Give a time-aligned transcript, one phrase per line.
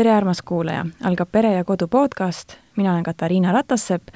[0.00, 4.08] tere, armas kuulaja, algab Pere ja Kodu podcast, mina olen Katariina Ratassepp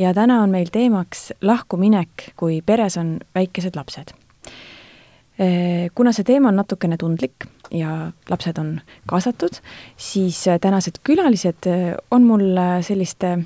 [0.00, 4.14] ja täna on meil teemaks lahkuminek, kui peres on väikesed lapsed.
[5.94, 8.70] kuna see teema on natukene tundlik ja lapsed on
[9.06, 9.58] kaasatud,
[9.96, 11.68] siis tänased külalised
[12.10, 13.36] on mul selliste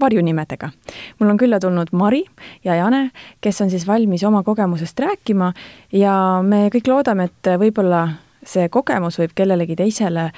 [0.00, 0.72] varjunimedega.
[1.20, 2.24] mul on külla tulnud Mari
[2.64, 3.10] ja Jane,
[3.40, 5.52] kes on siis valmis oma kogemusest rääkima
[5.92, 8.08] ja me kõik loodame, et võib-olla
[8.42, 10.32] see kogemus võib kellelegi teisele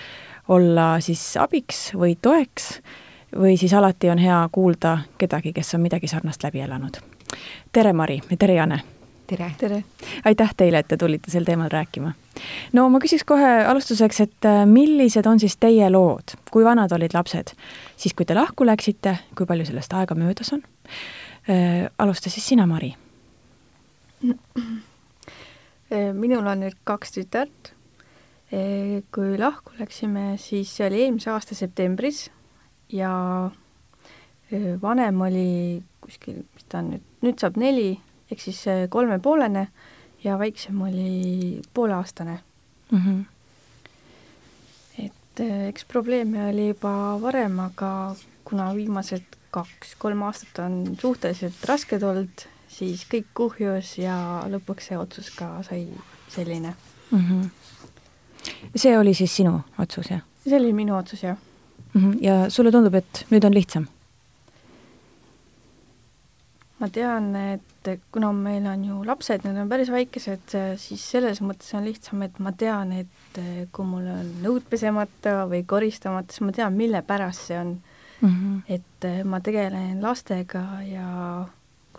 [0.49, 2.81] olla siis abiks või toeks
[3.37, 6.97] või siis alati on hea kuulda kedagi, kes on midagi sarnast läbi elanud.
[7.73, 8.81] tere, Mari ja tere, Jane!
[9.27, 9.51] tere!
[9.59, 9.85] tere!
[10.25, 12.13] aitäh teile, et te tulite sel teemal rääkima.
[12.73, 17.15] no ma küsiks kohe alustuseks, et äh, millised on siis teie lood, kui vanad olid
[17.15, 17.55] lapsed
[17.97, 20.63] siis, kui te lahku läksite, kui palju sellest aega möödas on?
[21.51, 22.95] Äh, alusta siis sina, Mari.
[25.93, 27.74] Äh, minul on nüüd kaks tütart
[29.15, 32.31] kui lahku läksime, siis see oli eelmise aasta septembris
[32.93, 33.11] ja
[34.83, 37.95] vanem oli kuskil, mis ta on nüüd, nüüd saab neli,
[38.31, 38.61] ehk siis
[38.93, 39.69] kolmepoolene
[40.25, 42.39] ja väiksem oli pooleaastane
[42.91, 42.99] mm.
[42.99, 43.25] -hmm.
[45.05, 52.47] et eks probleeme oli juba varem, aga kuna viimased kaks-kolm aastat on suhteliselt rasked olnud,
[52.69, 54.17] siis kõik kuhjus ja
[54.51, 55.89] lõpuks see otsus ka sai
[56.29, 56.75] selline
[57.11, 57.19] mm.
[57.19, 57.51] -hmm
[58.77, 60.23] see oli siis sinu otsus, jah?
[60.45, 61.37] see oli minu otsus, jah
[61.95, 62.01] mm.
[62.01, 62.19] -hmm.
[62.21, 63.87] ja sulle tundub, et nüüd on lihtsam?
[66.79, 71.71] ma tean, et kuna meil on ju lapsed, need on päris väikesed, siis selles mõttes
[71.77, 73.41] on lihtsam, et ma tean, et
[73.73, 77.77] kui mul on nõud pesemata või koristamata, siis ma tean, mille pärast see on
[78.21, 78.29] mm.
[78.29, 78.63] -hmm.
[78.69, 81.09] et ma tegelen lastega ja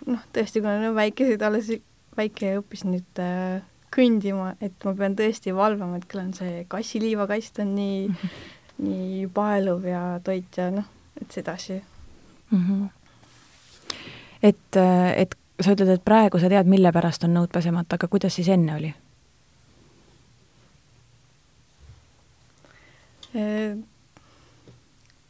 [0.06, 1.72] noh, tõesti, kuna nad on väikesed, alles
[2.16, 3.62] väike õppis nüüd äh,
[3.96, 8.84] kõndima, et ma pean tõesti valvama, et küll on see kassiliivakast on nii mm, -hmm.
[8.88, 10.84] nii paeluv ja toit ja noh,
[11.20, 11.80] et sedasi
[12.50, 12.62] mm.
[12.66, 12.88] -hmm.
[14.42, 14.76] et,
[15.16, 18.48] et sa ütled, et praegu sa tead, mille pärast on nõud pesemata, aga kuidas siis
[18.48, 18.94] enne oli
[23.34, 23.76] e?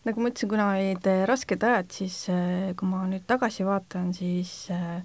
[0.06, 2.26] nagu ma ütlesin, kuna olid rasked ajad, siis
[2.78, 5.02] kui ma nüüd tagasi vaatan, siis äh,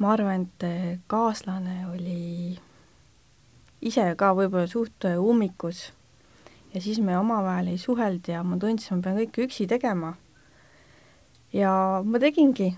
[0.00, 2.56] ma arvan, et eh, kaaslane oli
[3.84, 5.90] ise ka võib-olla suht eh, ummikus
[6.72, 10.14] ja siis me omavahel ei suhelnud ja ma tundsin, ma pean kõike üksi tegema.
[11.52, 11.72] ja
[12.04, 12.72] ma tegingi.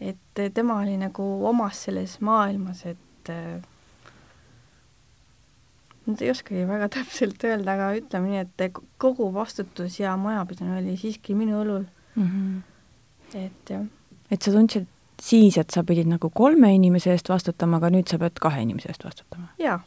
[0.00, 3.32] et eh, tema oli nagu omas selles maailmas, et
[6.06, 10.96] nüüd ei oskagi väga täpselt öelda, aga ütleme nii, et kogu vastutus ja majapidamine oli
[11.00, 12.26] siiski minu õlul mm.
[12.26, 13.38] -hmm.
[13.44, 13.86] et jah.
[14.30, 14.86] et sa tundsid,
[15.22, 18.90] siis, et sa pidid nagu kolme inimese eest vastutama, aga nüüd sa pead kahe inimese
[18.92, 19.50] eest vastutama?
[19.62, 19.78] jaa.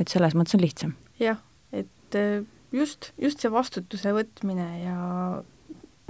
[0.00, 0.96] et selles mõttes on lihtsam?
[1.22, 1.40] jah,
[1.72, 4.98] et äh, just, just see vastutuse võtmine ja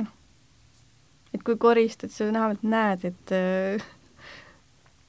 [0.00, 0.14] noh,
[1.34, 3.86] et kui koristad, sa vähemalt näed, et äh,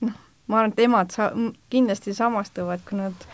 [0.06, 1.34] noh, ma arvan, et emad sa-,
[1.74, 3.28] kindlasti samastuvad, kui nad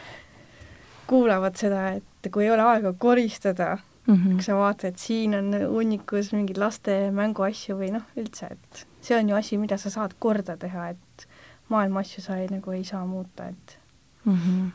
[1.07, 4.33] kuulavad seda, et kui ei ole aega koristada mm, -hmm.
[4.33, 9.19] kui sa vaatad, et siin on hunnikus mingeid laste mänguasju või noh, üldse, et see
[9.19, 11.27] on ju asi, mida sa saad korda teha, et
[11.69, 13.79] maailma asju sa ei, nagu ei saa muuta, et
[14.25, 14.33] mm.
[14.33, 14.69] -hmm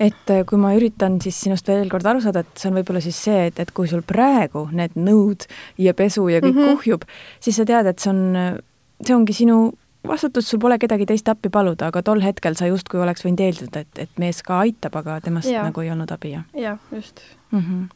[0.00, 3.00] et äh, kui ma üritan siis sinust veel kord aru saada, et see on võib-olla
[3.00, 5.46] siis see, et, et kui sul praegu need nõud
[5.78, 6.76] ja pesu ja kõik mm -hmm.
[6.76, 7.04] kuhjub,
[7.40, 8.60] siis sa tead, et see on,
[9.04, 9.72] see ongi sinu
[10.08, 13.84] vastutus, sul pole kedagi teist appi paluda, aga tol hetkel sa justkui oleks võinud eeldada,
[13.84, 15.64] et, et mees ka aitab, aga temast ja.
[15.64, 16.44] nagu ei olnud abi, jah?
[16.54, 17.60] jah, just mm.
[17.60, 17.86] -hmm.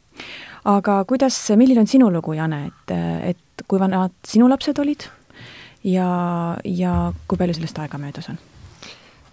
[0.64, 2.96] Aga kuidas, milline on sinu lugu, Jane, et,
[3.32, 5.08] et kui vanad sinu lapsed olid
[5.84, 6.08] ja,
[6.64, 6.94] ja
[7.28, 8.38] kui palju sellest aega möödas on?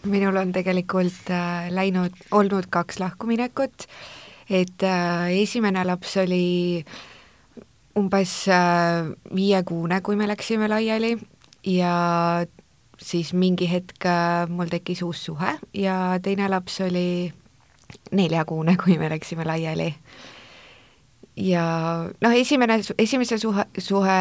[0.05, 3.87] minul on tegelikult äh, läinud, olnud kaks lahkuminekut,
[4.49, 6.85] et äh, esimene laps oli
[7.97, 11.15] umbes äh, viiekuune, kui me läksime laiali
[11.65, 12.45] ja
[13.01, 14.05] siis mingi hetk
[14.49, 17.33] mul tekkis uus suhe ja teine laps oli
[18.11, 19.89] neljakuune, kui me läksime laiali.
[21.35, 21.65] Ja
[22.21, 24.19] noh, esimene, esimese suhe, suhe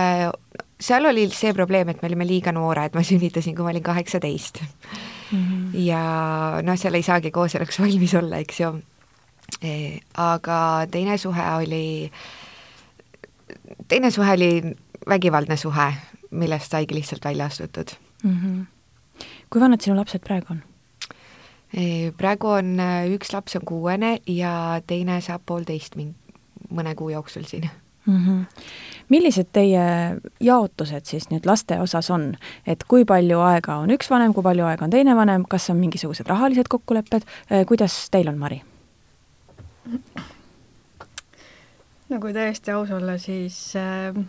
[0.81, 4.61] seal oli see probleem, et me olime liiga noored, ma sünnitasin, kui ma olin kaheksateist
[4.63, 5.39] mm.
[5.39, 5.79] -hmm.
[5.87, 6.03] ja
[6.63, 8.73] noh, seal ei saagi kooseluks valmis olla, eks ju
[9.63, 9.99] e,.
[10.15, 12.11] aga teine suhe oli,
[13.89, 14.77] teine suhe oli
[15.09, 15.93] vägivaldne suhe,
[16.31, 17.95] millest saigi lihtsalt välja astutud
[18.25, 18.37] mm.
[18.37, 19.25] -hmm.
[19.51, 20.63] kui vanad sinu lapsed praegu on?
[21.75, 22.77] E, praegu on,
[23.15, 26.15] üks laps on kuuene ja teine saab poolteist min-,
[26.75, 27.71] mõne kuu jooksul siin
[28.07, 28.27] mm.
[28.27, 28.45] -hmm.
[29.09, 29.87] millised teie
[30.41, 32.35] jaotused siis nüüd laste osas on,
[32.67, 35.77] et kui palju aega on üks vanem, kui palju aega on teine vanem, kas on
[35.77, 37.23] mingisugused rahalised kokkulepped,
[37.53, 38.63] äh, kuidas teil on, Mari?
[42.09, 44.25] no kui täiesti aus olla, siis äh,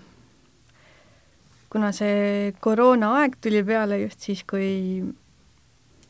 [1.70, 5.04] kuna see koroonaaeg tuli peale just siis, kui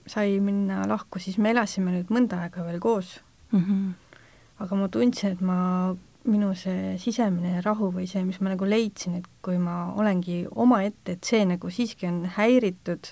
[0.08, 3.20] sai minna lahku, siis me elasime nüüd mõnda aega veel koos
[3.52, 3.60] mm.
[3.60, 4.20] -hmm.
[4.60, 9.20] aga ma tundsin, et ma, minu see sisemine rahu või see, mis ma nagu leidsin,
[9.20, 13.12] et kui ma olengi omaette, et see nagu siiski on häiritud,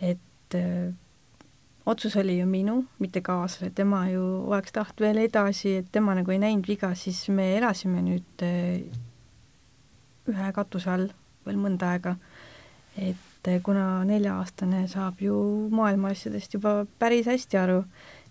[0.00, 0.90] et äh,
[1.86, 6.34] otsus oli ju minu, mitte kaaslasel, tema ju oleks tahtnud veel edasi, et tema nagu
[6.34, 8.82] ei näinud viga, siis me elasime nüüd äh,
[10.30, 11.08] ühe katuse all
[11.46, 12.16] veel mõnda aega.
[12.98, 15.34] et äh, kuna nelja-aastane saab ju
[15.70, 17.84] maailma asjadest juba päris hästi aru,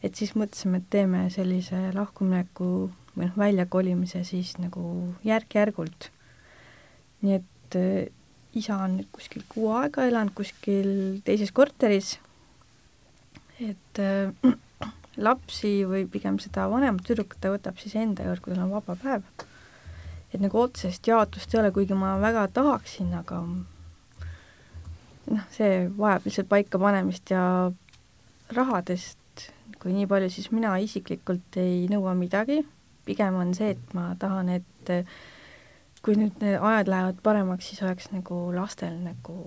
[0.04, 2.90] et siis mõtlesime, et teeme sellise lahkumineku
[3.20, 4.84] või noh, väljakolimise siis nagu
[5.28, 6.10] järk-järgult.
[7.22, 8.08] nii et äh,
[8.56, 12.16] isa on nüüd kuskil kuu aega elanud kuskil teises korteris
[13.60, 14.32] et äh,
[15.28, 18.96] lapsi või pigem seda vanemat tüdrukut ta võtab siis enda juurde, kui tal on vaba
[19.00, 19.26] päev.
[20.34, 23.42] et nagu otsest jaotust ei ole, kuigi ma väga tahaksin, aga
[25.28, 27.44] noh, see vajab lihtsalt paikapanemist ja
[28.56, 29.18] rahadest,
[29.82, 32.62] kui nii palju, siis mina isiklikult ei nõua midagi,
[33.10, 34.94] pigem on see, et ma tahan, et
[36.06, 39.40] kui nüüd need ajad lähevad paremaks, siis oleks nagu lastel nagu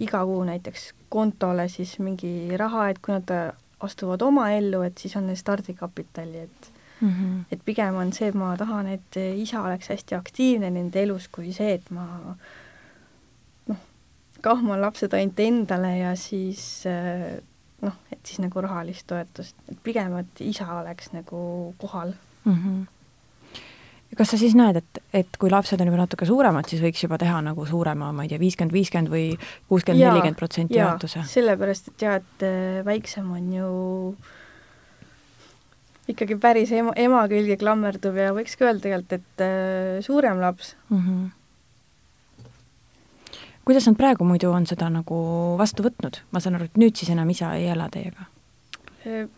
[0.00, 3.32] iga kuu näiteks kontole siis mingi raha, et kui nad
[3.80, 7.44] astuvad oma ellu, et siis on neil stardikapitali, et mm -hmm.
[7.52, 11.52] et pigem on see, et ma tahan, et isa oleks hästi aktiivne nende elus, kui
[11.52, 12.06] see, et ma
[13.66, 13.76] noh,
[14.40, 16.84] kahman lapsed ainult endale ja siis
[17.82, 22.12] noh, et siis nagu rahalist toetust, et pigem, et isa oleks nagu kohal
[22.44, 22.56] mm.
[22.56, 22.88] -hmm
[24.16, 27.18] kas sa siis näed, et, et kui lapsed on juba natuke suuremad, siis võiks juba
[27.20, 29.24] teha nagu suurema, ma ei tea, viiskümmend, viiskümmend või
[29.70, 31.22] kuuskümmend, nelikümmend protsenti jaotuse?
[31.30, 33.70] sellepärast, et jah, et äh, väiksem on ju
[36.10, 40.74] ikkagi päris ema, ema külge klammerduv ja võiks ka öelda tegelikult, et äh, suurem laps
[40.90, 41.02] mm.
[41.06, 42.52] -hmm.
[43.64, 45.16] kuidas nad praegu muidu on seda nagu
[45.58, 46.22] vastu võtnud?
[46.30, 48.26] ma saan aru, et nüüd siis enam isa ei ela teiega?
[49.06, 49.28] Äh,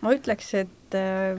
[0.00, 1.38] ma ütleks, et äh,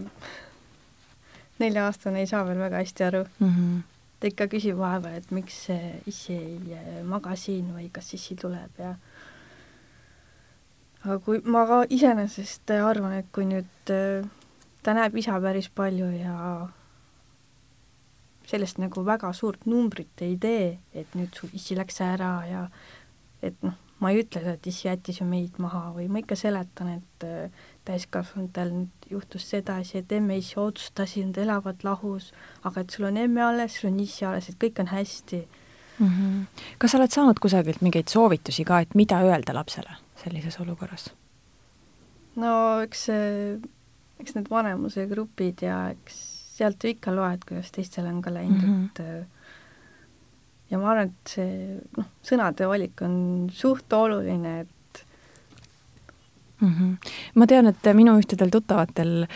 [1.63, 3.53] nelja-aastane ei saa veel väga hästi aru mm.
[3.53, 3.81] -hmm.
[4.19, 5.67] ta ikka küsib vahepeal, et miks
[6.05, 8.95] issi ei äh, maga siin või kas issi tuleb ja
[11.03, 14.27] aga kui ma ka iseenesest arvan, et kui nüüd äh,
[14.83, 16.67] ta näeb isa päris palju ja
[18.47, 22.63] sellest nagu väga suurt numbrit ei tee, et nüüd su issi läks ära ja
[23.43, 26.93] et noh, ma ei ütle, et issi jättis ju meid maha või ma ikka seletan,
[26.99, 32.31] et äh, täiskasvanutel nüüd juhtus sedasi, et emme issi otsustasid, nad elavad lahus,
[32.67, 36.07] aga et sul on emme alles, sul on issi alles, et kõik on hästi mm.
[36.07, 36.65] -hmm.
[36.77, 41.09] kas sa oled saanud kusagilt mingeid soovitusi ka, et mida öelda lapsele sellises olukorras?
[42.35, 43.09] no eks
[44.19, 46.19] eks need vanemuse grupid ja eks
[46.57, 48.85] sealt ju ikka loed, kuidas teistel on ka läinud mm, -hmm.
[48.85, 49.27] et
[50.71, 54.73] ja ma arvan, et see noh, sõnade valik on suht oluline, et
[56.61, 56.73] mm.
[56.73, 57.13] -hmm.
[57.35, 59.27] ma tean, et minu ühtedel tuttavatel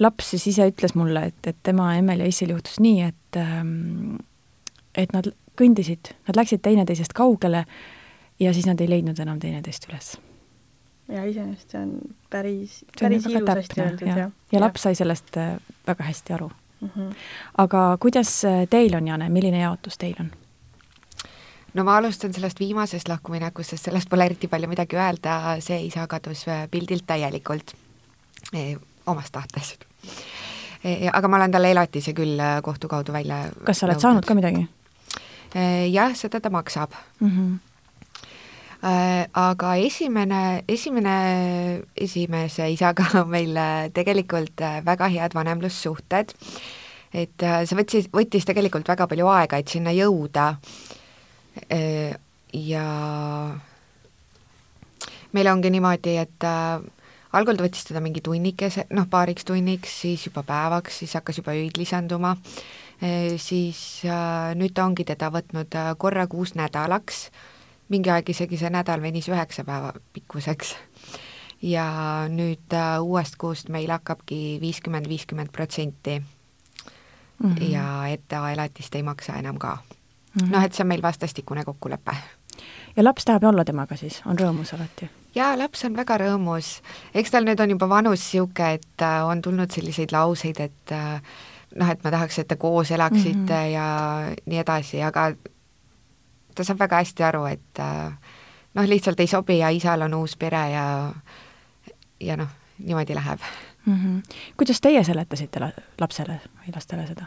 [0.00, 4.16] laps siis ise ütles mulle, et, et tema emmel ja issil juhtus nii, et ähm,
[4.94, 5.28] et nad
[5.58, 7.64] kõndisid, nad läksid teineteisest kaugele
[8.40, 10.14] ja siis nad ei leidnud enam teineteist üles.
[11.08, 11.90] ja iseenesest see on
[12.30, 14.30] päris, päris ilusasti öeldud, jah.
[14.52, 15.56] ja laps sai sellest äh,
[15.86, 16.88] väga hästi aru mm.
[16.88, 17.14] -hmm.
[17.58, 20.30] aga kuidas äh, teil on, Jane, milline jaotus teil on?
[21.74, 26.06] No ma alustan sellest viimasest lahkuminekust, sest sellest pole eriti palju midagi öelda, see isa
[26.10, 27.74] kadus äh, pildilt täielikult
[28.54, 28.74] e,,
[29.10, 29.74] omast tahtes
[30.84, 31.10] e,.
[31.12, 34.06] aga ma olen talle elatise küll kohtu kaudu välja kas sa oled nõudnud.
[34.08, 34.66] saanud ka midagi
[35.54, 35.86] e,?
[35.92, 37.30] jah, seda ta maksab mm.
[37.30, 37.54] -hmm.
[38.84, 41.12] Aga esimene, esimene,
[41.96, 43.56] esimese isaga on meil
[43.96, 46.34] tegelikult väga head vanemlussuhted,
[47.14, 50.50] et see võttis, võttis tegelikult väga palju aega, et sinna jõuda
[52.54, 52.84] ja
[55.34, 56.82] meil ongi niimoodi, et äh,
[57.34, 61.56] algul ta võttis teda mingi tunnikese, noh, paariks tunniks, siis juba päevaks, siis hakkas juba
[61.58, 62.34] öid lisanduma
[63.00, 67.26] e,, siis äh, nüüd ta ongi teda võtnud äh, korra kuus nädalaks,
[67.92, 70.76] mingi aeg isegi see nädal venis üheksa päeva pikkuseks.
[71.64, 71.88] ja
[72.28, 76.22] nüüd äh, uuest kuust meil hakkabki viiskümmend, viiskümmend protsenti.
[77.34, 77.62] Mhm.
[77.66, 79.80] ja etteelatist ei maksa enam ka
[80.34, 80.52] mm -hmm.
[80.52, 82.16] noh, et see on meil vastastikune kokkulepe.
[82.96, 85.10] ja laps tahab olla temaga siis, on rõõmus alati?
[85.34, 86.82] jaa, laps on väga rõõmus.
[87.14, 91.20] eks tal nüüd on juba vanus niisugune, et äh, on tulnud selliseid lauseid, et äh,
[91.74, 93.72] noh, et ma tahaks, et te koos elaksite mm -hmm.
[93.72, 95.32] ja nii edasi, aga
[96.54, 98.12] ta saab väga hästi aru, et äh,
[98.74, 101.14] noh, lihtsalt ei sobi ja isal on uus pere ja
[102.20, 102.48] ja noh,
[102.78, 103.40] niimoodi läheb
[103.86, 103.94] mm.
[103.94, 104.36] -hmm.
[104.56, 105.60] kuidas teie seletasite
[106.00, 107.26] lapsele või lastele seda?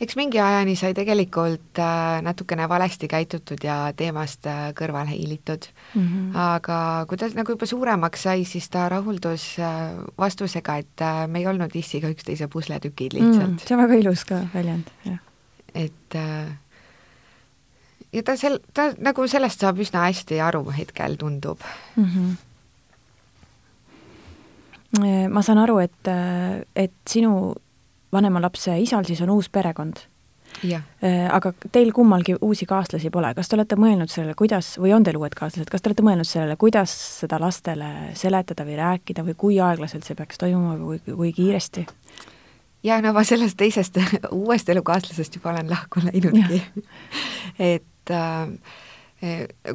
[0.00, 6.06] Eks mingi ajani sai tegelikult äh, natukene valesti käitutud ja teemast äh, kõrvale hiilitud mm.
[6.06, 6.38] -hmm.
[6.40, 6.78] aga
[7.08, 11.76] kui ta nagu juba suuremaks sai, siis ta rahuldus äh, vastusega, et me ei olnud
[11.76, 13.62] issiga üksteise pusletükid lihtsalt mm,.
[13.66, 15.18] see on väga ilus ka väljend, jah.
[15.74, 16.20] et
[18.12, 21.60] ja ta sel-, ta nagu sellest saab üsna hästi aru hetkel, tundub
[21.96, 22.04] mm.
[22.04, 22.38] -hmm
[25.30, 26.08] ma saan aru, et,
[26.74, 27.54] et sinu
[28.12, 30.06] vanema lapse isal siis on uus perekond.
[31.32, 35.16] aga teil kummalgi uusi kaaslasi pole, kas te olete mõelnud sellele, kuidas, või on teil
[35.16, 36.90] uued kaaslased, kas te olete mõelnud sellele, kuidas
[37.20, 41.86] seda lastele seletada või rääkida või kui aeglaselt see peaks toimuma või kui kiiresti?
[42.82, 43.98] ja no ma sellest teisest
[44.42, 46.62] uuest elukaaslasest juba olen lahku läinudki
[47.74, 48.48] et äh,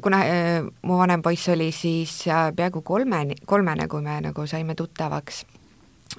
[0.01, 4.75] kuna äh, mu vanem poiss oli siis äh, peaaegu kolmeni, kolmene, kui me nagu saime
[4.75, 5.45] tuttavaks,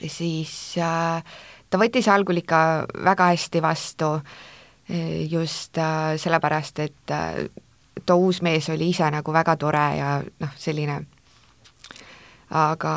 [0.07, 1.23] siis äh,
[1.71, 2.59] ta võttis algul ikka
[3.05, 4.13] väga hästi vastu
[4.89, 7.47] eh, just äh, sellepärast, et äh,
[8.07, 11.01] too uus mees oli ise nagu väga tore ja noh, selline,
[12.51, 12.93] aga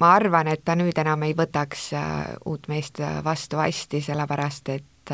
[0.00, 5.12] ma arvan, et ta nüüd enam ei võtaks äh, uut meest vastu hästi, sellepärast et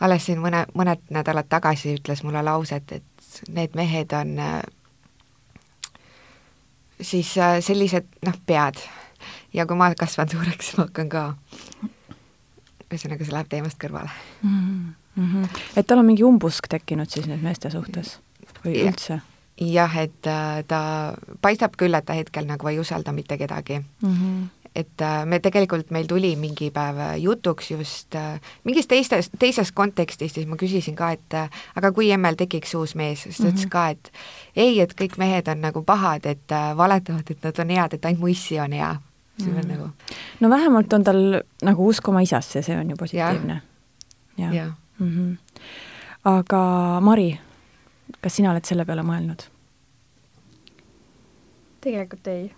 [0.00, 4.36] alles siin mõne, mõned nädalad tagasi ütles mulle lauset, et need mehed on
[7.00, 7.32] siis
[7.64, 8.82] sellised noh, pead
[9.56, 11.22] ja kui ma kasvan suureks, ma hakkan ka,
[12.86, 14.92] ühesõnaga see läheb teemast kõrvale mm.
[15.16, 15.62] -hmm.
[15.76, 18.18] et tal on mingi umbusk tekkinud siis nüüd meeste suhtes
[18.64, 18.90] või ja.
[18.90, 19.20] üldse?
[19.56, 20.80] jah, et äh, ta
[21.40, 24.12] paistab küll, et ta hetkel nagu ei usalda mitte kedagi mm.
[24.12, 24.44] -hmm
[24.76, 30.34] et äh, me tegelikult, meil tuli mingi päev jutuks just äh, mingis teistes, teises kontekstis,
[30.34, 31.48] siis ma küsisin ka, et äh,
[31.80, 33.72] aga kui emmel tekiks uus mees, siis ta ütles mhm.
[33.72, 34.12] ka, et
[34.56, 38.20] ei, et kõik mehed on nagu pahad, et valetavad, et nad on head, et ainult
[38.20, 38.92] mu issi on hea
[39.38, 39.68] see on mm.
[39.68, 39.88] nagu
[40.40, 43.60] no vähemalt on tal nagu usk oma isasse, see on ju positiivne.
[44.38, 44.66] jah ja.
[44.98, 45.10] mm.
[45.10, 45.36] -hmm.
[46.24, 46.62] aga
[47.00, 47.40] Mari,
[48.20, 49.46] kas sina oled selle peale mõelnud?
[51.80, 52.52] tegelikult ei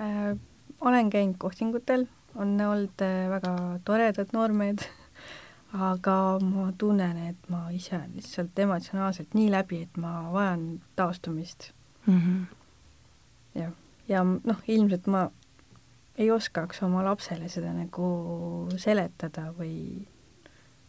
[0.00, 0.36] äh,.
[0.80, 4.84] olen käinud kohtingutel, on olnud äh, väga toredad noormehed
[5.74, 11.72] aga ma tunnen, et ma ise olen lihtsalt emotsionaalselt nii läbi, et ma vajan taastumist
[12.06, 12.20] mm.
[12.20, 12.44] -hmm.
[13.54, 13.72] jah,
[14.08, 15.30] ja noh, ilmselt ma
[16.18, 18.08] ei oskaks oma lapsele seda nagu
[18.78, 20.04] seletada või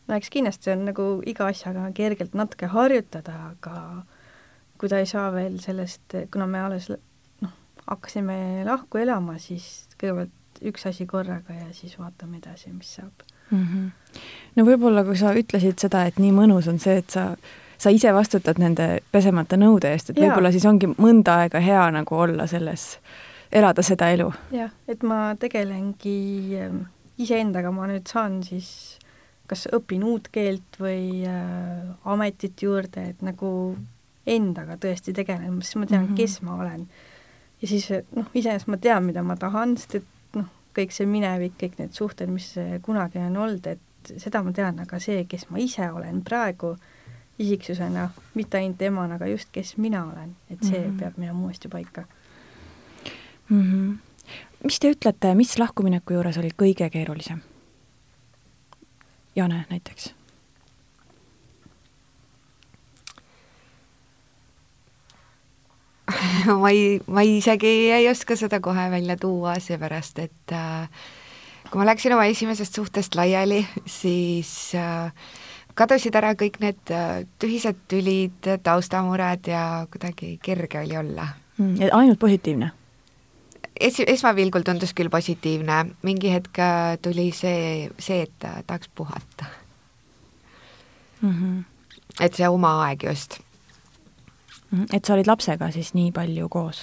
[0.08, 4.06] no eks kindlasti on nagu iga asjaga kergelt natuke harjutada, aga
[4.78, 7.54] kui ta ei saa veel sellest, kuna me alles noh,
[7.88, 13.66] hakkasime lahku elama, siis kõigepealt üks asi korraga ja siis vaatame edasi, mis saab mm.
[13.66, 14.24] -hmm.
[14.56, 17.32] no võib-olla, kui sa ütlesid seda, et nii mõnus on see, et sa
[17.78, 22.16] sa ise vastutad nende pesemata nõude eest, et võib-olla siis ongi mõnda aega hea nagu
[22.16, 24.32] olla selles äh, elada seda elu.
[24.52, 26.86] jah, et ma tegelengi ähm,
[27.18, 29.00] iseendaga, ma nüüd saan siis
[29.50, 33.76] kas õpin uut keelt või äh, ametit juurde, et nagu
[34.26, 36.18] endaga tõesti tegelen, siis ma tean mm, -hmm.
[36.18, 36.88] kes ma olen.
[37.62, 41.54] ja siis noh, iseenesest ma tean, mida ma tahan, sest et noh, kõik see minevik,
[41.62, 45.62] kõik need suhted, mis kunagi on olnud, et seda ma tean, aga see, kes ma
[45.62, 46.76] ise olen praegu
[47.40, 51.00] isiksusena, mitte ainult emana, aga just, kes mina olen, et see mm -hmm.
[51.00, 52.06] peab minema uuesti paika
[53.50, 53.62] mm.
[53.62, 53.98] -hmm.
[54.64, 57.42] mis te ütlete, mis lahkumineku juures oli kõige keerulisem?
[59.36, 60.14] Jane näiteks
[66.62, 70.90] ma ei, ma isegi ei oska seda kohe välja tuua, seepärast et äh,
[71.72, 75.12] kui ma läksin oma esimesest suhtest laiali, siis äh,
[75.76, 81.90] kadusid ära kõik need äh, tühised tülid, taustamured ja kuidagi kerge oli olla mm,.
[81.92, 82.72] ainult positiivne?
[83.80, 89.46] Es-, esmapilgul tundus küll positiivne, mingi hetk äh, tuli see, see, et äh, tahaks puhata
[91.22, 91.32] mm.
[91.32, 91.64] -hmm.
[92.20, 93.40] et see oma aeg just.
[94.76, 94.86] -hmm.
[94.94, 96.82] et sa olid lapsega siis nii palju koos?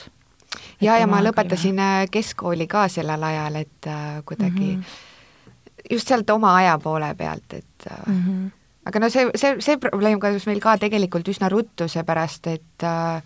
[0.80, 2.02] ja, ja ma lõpetasin oli...
[2.02, 5.86] Äh, keskkooli ka sellel ajal, et äh, kuidagi mm -hmm.
[5.90, 8.50] just sealt oma aja poole pealt, et mm -hmm.
[8.86, 13.22] aga no see, see, see probleem kadus meil ka tegelikult üsna ruttu, seepärast et äh,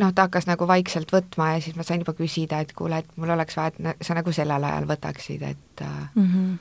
[0.00, 3.18] noh, ta hakkas nagu vaikselt võtma ja siis ma sain juba küsida, et kuule, et
[3.18, 6.26] mul oleks vaja, et sa nagu sellel ajal võtaksid, et mm.
[6.30, 6.56] -hmm.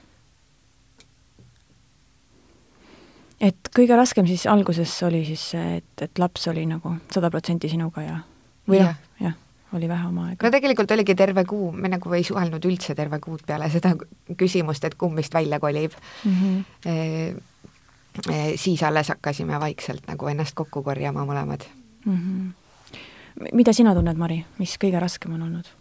[3.50, 7.69] et kõige raskem siis alguses oli siis see, et, et laps oli nagu sada protsenti
[7.69, 8.19] sinuga ja,
[8.67, 9.38] või noh, jah,
[9.74, 10.47] oli vähe oma aega?
[10.47, 13.93] no tegelikult oligi terve kuu, me nagu ei suhelnud üldse terve kuud peale seda
[14.38, 15.91] küsimust, et kumb vist välja kolib
[16.25, 16.35] mm.
[16.41, 16.63] -hmm.
[16.85, 17.35] E,
[18.33, 21.62] e, siis alles hakkasime vaikselt nagu ennast kokku korjama mõlemad
[22.05, 22.13] mm.
[22.13, 22.64] -hmm
[23.54, 25.72] mida sina tunned, Mari, mis kõige raskem on olnud?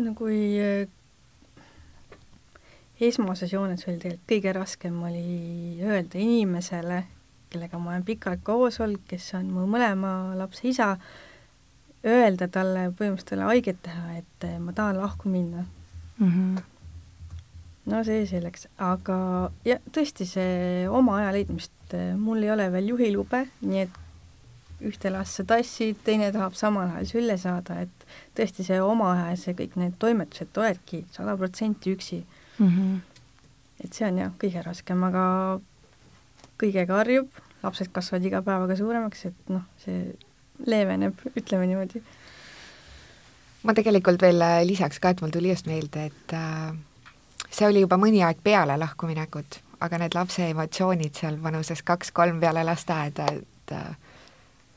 [0.00, 0.88] no kui äh,
[3.00, 7.02] esmases joones oli tegelikult kõige raskem oli öelda inimesele,
[7.50, 10.94] kellega ma olen pikalt koos olnud, kes on mu mõlema lapse isa,
[12.06, 15.64] öelda talle põhimõtteliselt talle haiget teha, et eh, ma tahan lahku minna
[16.18, 16.28] mm.
[16.28, 16.62] -hmm.
[17.92, 22.94] no see selleks, aga ja tõesti, see oma aja leidmist, eh, mul ei ole veel
[22.94, 23.99] juhilube, nii et
[24.80, 28.06] ühte last sa tassid, teine tahab samal ajal sülle saada, et
[28.38, 32.66] tõesti see oma aja ja see kõik need toimetused oledki sada protsenti üksi mm.
[32.68, 32.96] -hmm.
[33.84, 35.24] et see on jah, kõige raskem, aga
[36.60, 37.28] kõigega harjub,
[37.62, 40.12] lapsed kasvavad iga päevaga suuremaks, et noh, see
[40.66, 42.02] leeveneb, ütleme niimoodi.
[43.62, 46.72] ma tegelikult veel äh, lisaks ka, et mul tuli just meelde, et äh,
[47.50, 52.64] see oli juba mõni aeg peale lahkuminekut, aga need lapse emotsioonid seal vanuses kaks-kolm peale
[52.64, 53.96] lasteaeda, et äh,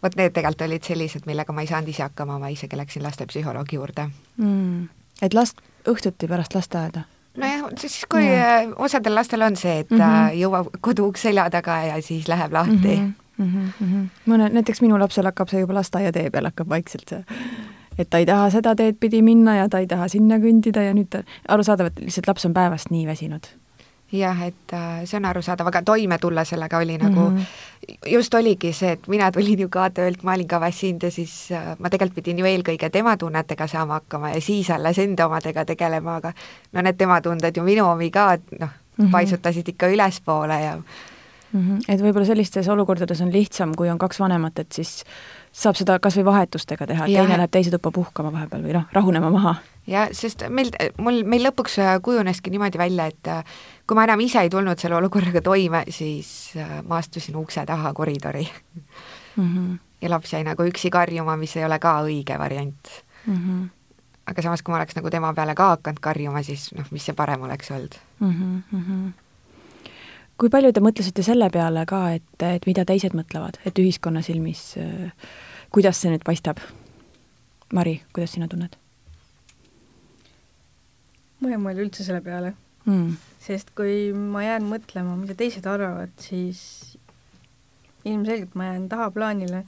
[0.04, 3.80] vot need tegelikult olid sellised, millega ma ei saanud ise hakkama, ma isegi läksin lastepsühholoogi
[3.80, 4.88] juurde mm..
[5.22, 7.08] et last õhtuti pärast lasteaeda?
[7.38, 8.78] nojah, siis kui mm.
[8.78, 10.40] osadel lastel on see, et mm -hmm.
[10.44, 13.04] jõuab koduuks selja taga ja siis läheb lahti mm.
[13.04, 13.72] -hmm mm.
[13.82, 14.08] -hmm.
[14.26, 17.24] mõne, näiteks minu lapsel hakkab see juba lasteaiatee peal hakkab vaikselt see,
[17.98, 20.94] et ta ei taha seda teed pidi minna ja ta ei taha sinna kõndida ja
[20.94, 23.48] nüüd ta, arusaadav, et lihtsalt laps on päevast nii väsinud
[24.14, 28.12] jah, et äh, see on arusaadav, aga toime tulla sellega oli nagu mm, -hmm.
[28.14, 31.52] just oligi see, et mina tulin ju ka töölt, ma olin ka väsinud ja siis
[31.52, 35.66] äh, ma tegelikult pidin ju eelkõige tema tunnetega saama hakkama ja siis alles enda omadega
[35.66, 36.34] tegelema, aga
[36.74, 40.76] no need tema tunded ju minu omi ka, noh mm -hmm., paisutasid ikka ülespoole ja
[41.54, 41.78] mm.
[41.78, 41.80] -hmm.
[41.88, 45.04] et võib-olla sellistes olukordades on lihtsam, kui on kaks vanemat, et siis
[45.52, 48.84] saab seda kas või vahetustega teha, et teine läheb teise tuppa puhkama vahepeal või noh,
[48.92, 49.56] rahunema maha.
[49.88, 50.72] Jah, sest meil,
[51.02, 53.56] mul, meil lõpuks äh, kujuneski niimoodi välja, et äh,
[53.88, 57.94] kui ma enam ise ei tulnud selle olukorraga toime, siis äh, ma astusin ukse taha
[57.94, 58.46] koridori
[59.38, 59.50] mm.
[59.50, 59.80] -hmm.
[60.02, 63.36] ja laps jäi nagu üksi karjuma, mis ei ole ka õige variant mm.
[63.36, 63.68] -hmm.
[64.32, 67.16] aga samas, kui ma oleks nagu tema peale ka hakanud karjuma, siis noh, mis see
[67.16, 68.64] parem oleks olnud mm.
[68.72, 69.12] -hmm
[70.38, 74.76] kui palju te mõtlesite selle peale ka, et, et mida teised mõtlevad, et ühiskonna silmis,
[75.70, 76.58] kuidas see nüüd paistab?
[77.74, 78.83] Mari, kuidas sina tunned?
[81.44, 86.14] Ma ei mõelnud üldse selle peale mm., sest kui ma jään mõtlema, mida teised arvavad,
[86.24, 86.96] siis
[88.08, 89.64] ilmselgelt ma jään tahaplaanile.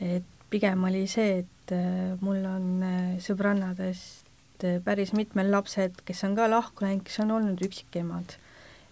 [0.00, 6.24] et pigem oli see, et äh, mul on äh, sõbrannadest äh, päris mitmed lapsed, kes
[6.28, 8.36] on ka lahku läinud, kes on olnud üksikemad.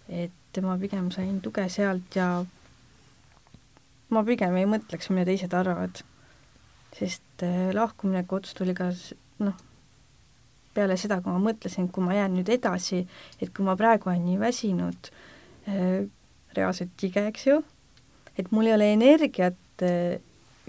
[0.09, 2.43] et ma pigem sain tuge sealt ja
[4.13, 6.03] ma pigem ei mõtleks, mida teised arvavad.
[6.93, 8.91] sest lahkumineku otsus tuli ka
[9.39, 9.55] noh,
[10.73, 13.03] peale seda, kui ma mõtlesin, kui ma jään nüüd edasi,
[13.41, 15.11] et kui ma praegu olen nii väsinud
[15.69, 16.03] äh,,
[16.57, 17.61] reaalselt tige, eks ju,
[18.37, 20.19] et mul ei ole energiat äh,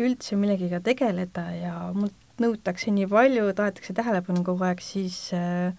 [0.00, 5.74] üldse millegagi tegeleda ja mult nõutakse nii palju, tahetakse tähelepanu kogu aeg, siis äh,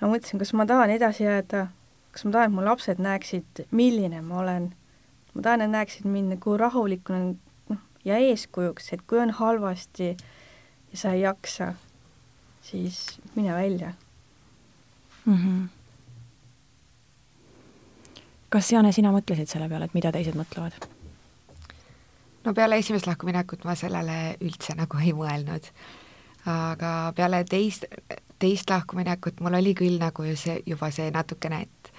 [0.00, 1.68] ma mõtlesin, kas ma tahan edasi jääda
[2.14, 4.70] kas ma tahan, et mu lapsed näeksid, milline ma olen.
[5.34, 7.34] ma tahan, et näeksid mind nagu rahulikuna
[7.70, 11.72] noh, ja eeskujuks, et kui on halvasti ja sa ei jaksa,
[12.64, 13.92] siis mine välja
[15.24, 15.36] mm.
[15.36, 15.68] -hmm.
[18.48, 20.88] kas, Jane, sina mõtlesid selle peale, et mida teised mõtlevad?
[22.44, 25.70] no peale esimest lahkuminekut ma sellele üldse nagu ei mõelnud.
[26.46, 27.84] aga peale teist,
[28.38, 31.92] teist lahkuminekut mul oli küll nagu ju see, juba see natukene, et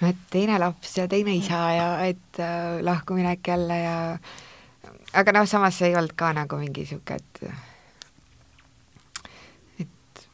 [0.00, 3.96] noh, et teine laps ja teine isa ja et äh, lahkuminek jälle ja
[5.12, 7.42] aga noh, samas see ei olnud ka nagu mingi niisugune, et
[9.84, 10.24] et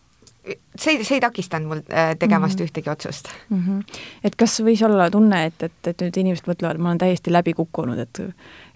[0.79, 2.71] see, see ei takistanud mul äh, tegemast mm -hmm.
[2.71, 3.63] ühtegi otsust mm.
[3.63, 3.99] -hmm.
[4.25, 7.53] et kas võis olla tunne, et, et, et nüüd inimesed mõtlevad, ma olen täiesti läbi
[7.53, 8.21] kukkunud, et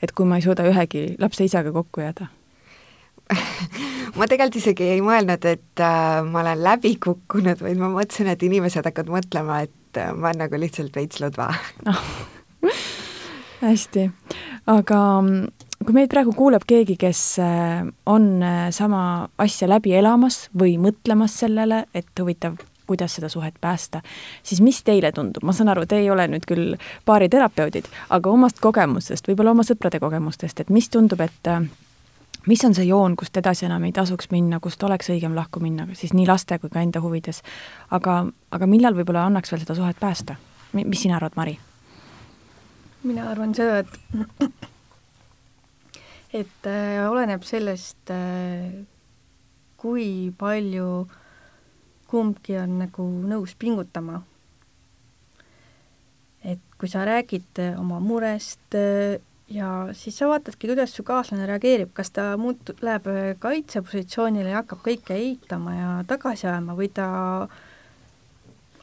[0.02, 2.26] et kui ma ei suuda ühegi lapse isaga kokku jääda
[4.18, 8.42] ma tegelikult isegi ei mõelnud, et äh, ma olen läbi kukkunud, vaid ma mõtlesin, et
[8.42, 11.50] inimesed hakkavad mõtlema, et äh, ma olen nagu lihtsalt veits lõdva
[13.60, 14.10] hästi,
[14.66, 20.48] aga mm, kui meid praegu kuuleb keegi, kes äh, on äh, sama asja läbi elamas
[20.58, 22.58] või mõtlemas sellele, et huvitav,
[22.90, 24.02] kuidas seda suhet päästa,
[24.42, 26.74] siis mis teile tundub, ma saan aru, te ei ole nüüd küll
[27.06, 31.52] baariterapeudid, aga omast kogemusest, võib-olla oma sõprade kogemustest, et mis tundub, et
[32.50, 35.86] mis on see joon, kust edasi enam ei tasuks minna, kust oleks õigem lahku minna,
[35.94, 37.42] siis nii laste kui ka enda huvides.
[37.90, 40.36] aga, aga millal võib-olla annaks veel seda suhet päästa?
[40.72, 41.58] mis sina arvad, Mari?
[43.04, 44.69] mina arvan seda, et
[46.32, 48.84] et äh, oleneb sellest äh,,
[49.80, 51.06] kui palju
[52.10, 54.22] kumbki on nagu nõus pingutama.
[56.44, 61.90] et kui sa räägid oma murest äh,, ja siis sa vaatadki, kuidas su kaaslane reageerib,
[61.94, 67.08] kas ta muutu-, läheb äh, kaitsepositsioonile ja hakkab kõike eitama ja tagasi ajama või ta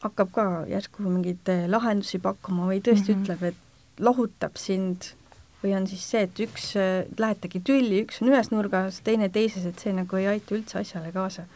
[0.02, 3.24] hakkab ka järsku mingeid eh, lahendusi pakkuma või tõesti mm -hmm.
[3.24, 5.12] ütleb, et lohutab sind
[5.62, 9.66] või on siis see, et üks, eh, lähetegi tülli, üks on ühes nurgas, teine teises,
[9.66, 11.46] et see nagu ei aita üldse asjale kaasa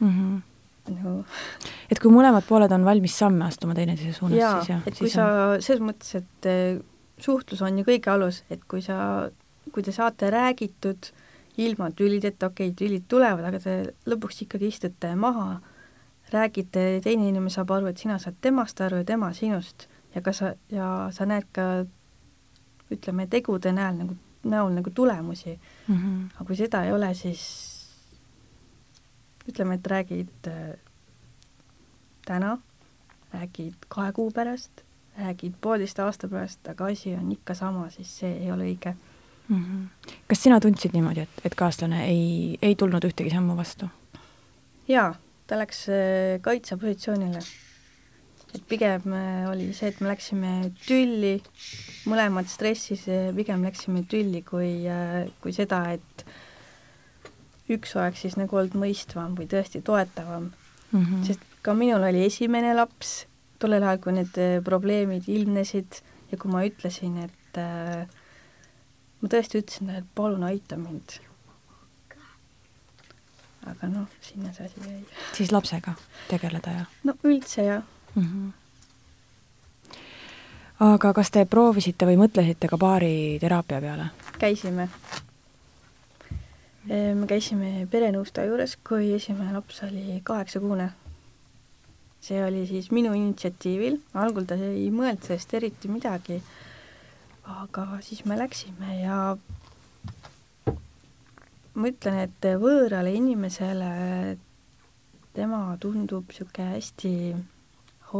[0.00, 0.12] mm.
[0.12, 0.44] -hmm
[0.86, 1.12] nagu
[1.90, 4.84] et kui mõlemad pooled on valmis samme astuma teineteise suunas, siis jah.
[4.86, 6.78] et kui sa on..., selles mõttes, et eh,
[7.18, 9.28] suhtlus on ju kõige alus, et kui sa,
[9.72, 11.10] kui te saate räägitud
[11.56, 15.58] ilma tülideta, okei okay,, tülid tulevad, aga te lõpuks ikkagi istute maha,
[16.32, 20.32] räägite, teine inimene saab aru, et sina saad temast aru ja tema sinust ja ka
[20.36, 21.86] sa, ja sa näed ka
[22.92, 25.96] ütleme, tegude näol nagu, näol nagu tulemusi mm.
[25.96, 26.24] -hmm.
[26.34, 27.42] aga kui seda ei ole, siis
[29.48, 30.78] ütleme, et räägid äh,
[32.26, 32.58] täna,
[33.32, 34.82] räägid kahe kuu pärast,
[35.18, 38.94] räägid poolteist aasta pärast, aga asi on ikka sama, siis see ei ole õige
[39.48, 39.64] mm.
[39.64, 40.12] -hmm.
[40.28, 43.86] kas sina tundsid niimoodi, et, et kaaslane ei, ei tulnud ühtegi sammu vastu?
[44.88, 45.14] jaa,
[45.46, 47.38] ta läks äh, kaitsepositsioonile.
[48.54, 50.52] Et pigem äh, oli see, et me läksime
[50.86, 51.36] tülli,
[52.08, 53.06] mõlemad stressis,
[53.36, 56.26] pigem läksime tülli kui, äh, kui seda, et
[57.72, 60.52] üks oleks siis nagu olnud mõistvam või tõesti toetavam
[60.92, 61.00] mm.
[61.00, 61.24] -hmm.
[61.26, 63.24] sest ka minul oli esimene laps
[63.58, 68.06] tollel ajal, kui need probleemid ilmnesid ja kui ma ütlesin, et äh,
[69.20, 71.20] ma tõesti ütlesin talle, et palun aita mind.
[73.66, 75.00] aga noh, sinna see asi jäi.
[75.34, 75.96] siis lapsega
[76.30, 76.84] tegeleda ja?
[77.02, 78.22] no üldse jah mm.
[78.22, 78.52] -hmm.
[80.80, 84.10] aga kas te proovisite või mõtlesite ka baariteraapia peale?
[84.38, 84.88] käisime.
[86.88, 90.90] me käisime perenõustaja juures, kui esimene laps oli kaheksakuune.
[92.20, 96.42] see oli siis minu initsiatiivil, algul ta ei mõelnud sellest eriti midagi
[97.46, 99.36] aga siis me läksime ja
[101.76, 103.90] ma ütlen, et võõrale inimesele
[105.36, 107.12] tema tundub niisugune hästi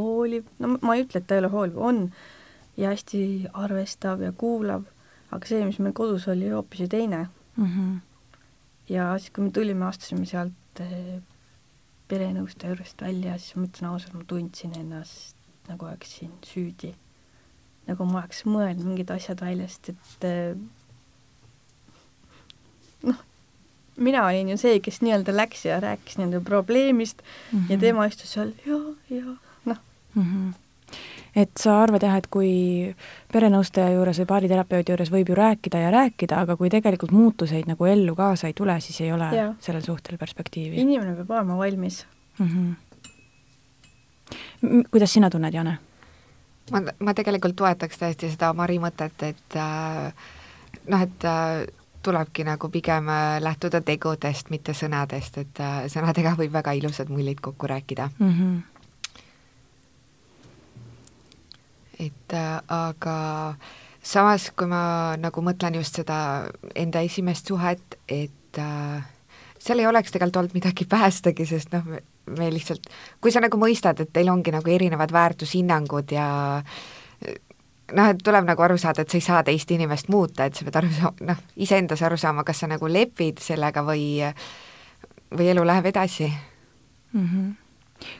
[0.02, 2.02] hooliv, no ma ei ütle, et ta ei ole hooliv, on,
[2.76, 3.20] ja hästi
[3.52, 4.84] arvestav ja kuulav,
[5.30, 7.64] aga see, mis meil kodus oli, hoopis ju teine mm.
[7.64, 7.96] -hmm.
[8.88, 11.18] ja siis, kui me tulime, astusime sealt eh,
[12.08, 15.36] perenõustaja juurest välja, siis ma ütlen ausalt, ma tundsin ennast
[15.68, 16.94] nagu oleksin süüdi
[17.86, 20.58] nagu ma oleks mõelnud mingid asjad välja, sest et eh,
[23.06, 23.20] noh,
[23.96, 27.70] mina olin ju see, kes nii-öelda läks ja rääkis nende probleemist mm -hmm.
[27.70, 27.80] ja mhm.
[27.80, 28.80] tema istus seal ja,
[29.10, 29.36] ja
[30.16, 30.22] mm.
[30.22, 30.54] -hmm.
[31.36, 32.94] et sa arvad jah, et kui
[33.32, 37.86] perenõustaja juures või baariterapeudi juures võib ju rääkida ja rääkida, aga kui tegelikult muutuseid nagu
[37.86, 39.54] ellu kaasa ei tule, siis ei ole ja.
[39.60, 40.80] sellel suhtel perspektiivi.
[40.80, 42.06] inimene peab olema valmis
[42.38, 42.46] mm.
[42.46, 42.74] -hmm.
[44.90, 45.78] kuidas sina tunned, Jane?
[46.70, 50.12] ma, ma tegelikult toetaks täiesti seda Mari mõtet, et äh,
[50.88, 51.66] noh, et äh,
[52.06, 57.42] tulebki nagu pigem äh, lähtuda tegudest, mitte sõnadest, et äh, sõnadega võib väga ilusad mullid
[57.42, 58.32] kokku rääkida mm.
[58.32, 58.75] -hmm.
[62.02, 63.16] Et äh, aga
[64.02, 66.18] samas, kui ma nagu mõtlen just seda
[66.74, 69.06] enda esimest suhet, et äh,
[69.58, 71.88] seal ei oleks tegelikult olnud midagi päästagi, sest noh,
[72.36, 72.88] me lihtsalt,
[73.22, 76.28] kui sa nagu mõistad, et teil ongi nagu erinevad väärtushinnangud ja
[77.94, 80.66] noh, et tuleb nagu aru saada, et sa ei saa teist inimest muuta, et sa
[80.66, 84.08] pead aru saama, noh, iseendas aru saama, kas sa nagu lepid sellega või,
[85.34, 87.28] või elu läheb edasi mm.
[87.28, 87.54] -hmm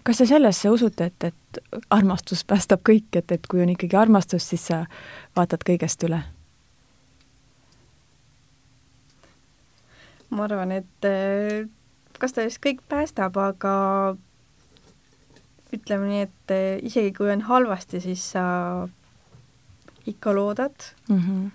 [0.05, 1.61] kas te sellesse usute, et, et
[1.91, 4.85] armastus päästab kõik, et, et kui on ikkagi armastus, siis sa
[5.37, 6.23] vaatad kõigest üle?
[10.31, 11.07] ma arvan, et
[12.19, 13.73] kas ta just kõik päästab, aga
[15.77, 16.55] ütleme nii, et
[16.89, 18.45] isegi kui on halvasti, siis sa
[20.07, 20.75] ikka loodad
[21.09, 21.19] mm.
[21.19, 21.51] -hmm.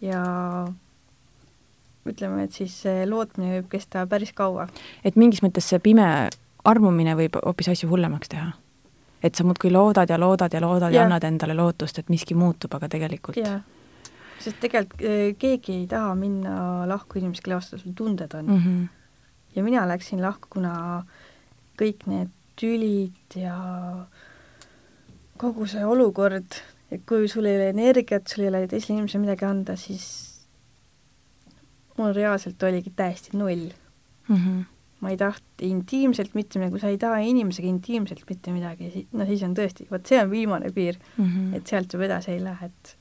[0.00, 0.22] ja
[2.06, 4.68] ütleme, et siis see lootmine võib kesta päris kaua.
[5.04, 6.28] et mingis mõttes see pime
[6.64, 8.52] armumine võib hoopis asju hullemaks teha?
[9.22, 12.34] et sa muudkui loodad ja loodad ja loodad ja, ja annad endale lootust, et miski
[12.34, 13.60] muutub, aga tegelikult jah,
[14.38, 18.64] sest tegelikult eh, keegi ei taha minna lahku inimesest, kelle vastu sul tunded on mm.
[18.64, 18.88] -hmm
[19.56, 21.04] ja mina läksin lahku, kuna
[21.80, 23.56] kõik need tülid ja
[25.40, 26.58] kogu see olukord,
[26.92, 30.06] et kui sul ei ole energiat, sul ei ole teisele inimesele midagi anda, siis
[31.98, 33.70] mul reaalselt oligi täiesti null
[34.28, 34.36] mm.
[34.36, 34.64] -hmm.
[35.00, 39.26] Ma ei tahtnud intiimselt mitte midagi, kui sa ei taha inimesega intiimselt mitte midagi, no
[39.28, 41.54] siis on tõesti, vot see on viimane piir mm, -hmm.
[41.56, 42.96] et sealt juba edasi ei lähe, et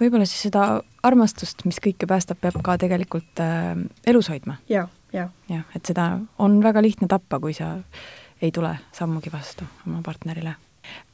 [0.00, 4.56] võib-olla siis seda armastust, mis kõike päästab, peab ka tegelikult äh, elus hoidma.
[4.68, 6.06] jaa jah, jah, et seda
[6.38, 7.76] on väga lihtne tappa, kui sa
[8.42, 10.54] ei tule sammugi vastu oma partnerile.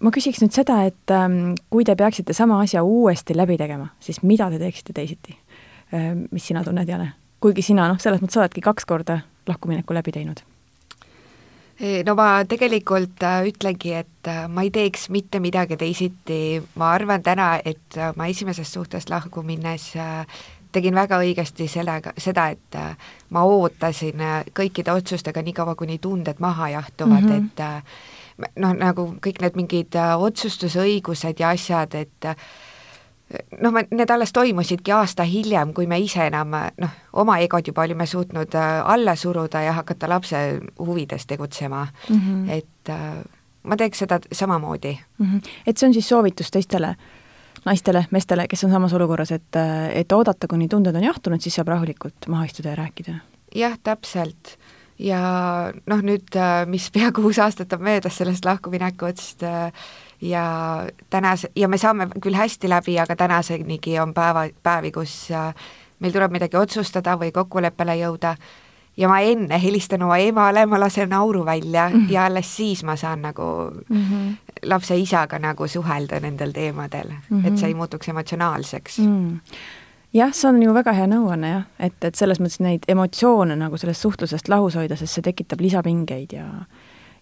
[0.01, 4.23] ma küsiks nüüd seda, et ähm, kui te peaksite sama asja uuesti läbi tegema, siis
[4.23, 5.37] mida te teeksite teisiti
[5.95, 6.27] ähm,?
[6.31, 7.13] mis sina tunned, Jane?
[7.41, 10.41] kuigi sina noh, selles mõttes oledki kaks korda lahkumineku läbi teinud.
[12.07, 17.23] no ma tegelikult äh, ütlengi, et äh, ma ei teeks mitte midagi teisiti, ma arvan
[17.23, 19.93] täna, et äh, ma esimesest suhtest lahku minnes
[20.73, 22.77] tegin väga õigesti sellega, seda, et
[23.33, 24.21] ma ootasin
[24.57, 27.79] kõikide otsustega nii kaua, kuni tunded maha jahtuvad mm, -hmm.
[28.43, 32.29] et noh, nagu kõik need mingid otsustusõigused ja asjad, et
[33.61, 38.07] noh, need alles toimusidki aasta hiljem, kui me ise enam noh, oma egot juba olime
[38.07, 40.43] suutnud äh, alla suruda ja hakata lapse
[40.79, 42.17] huvides tegutsema mm.
[42.17, 42.51] -hmm.
[42.51, 43.25] et äh,
[43.63, 45.27] ma teeks seda samamoodi mm.
[45.27, 45.51] -hmm.
[45.67, 46.97] et see on siis soovitus teistele
[47.65, 51.55] naistele, meestele, kes on samas olukorras, et, äh, et oodata, kuni tunded on jahtunud, siis
[51.55, 53.15] saab rahulikult maha istuda ja rääkida?
[53.55, 54.57] jah, täpselt.
[54.99, 55.21] ja
[55.87, 59.73] noh, nüüd, äh, mis pea kuus aastat on möödas sellest lahkuminekust äh,,
[60.21, 65.55] ja tänas- ja me saame küll hästi läbi, aga tänasenigi on päeva, päevi, kus äh,
[65.99, 68.37] meil tuleb midagi otsustada või kokkuleppele jõuda
[68.97, 72.13] ja ma enne helistan oma emale, ma lasen auru välja mm -hmm.
[72.13, 74.35] ja alles siis ma saan nagu mm -hmm.
[74.63, 77.47] lapse isaga nagu suhelda nendel teemadel mm, -hmm.
[77.47, 79.41] et see ei muutuks emotsionaalseks mm.
[80.13, 83.77] jah, see on ju väga hea nõuanne jah, et, et selles mõttes neid emotsioone nagu
[83.77, 86.47] sellest suhtlusest lahus hoida, sest see tekitab lisapingeid ja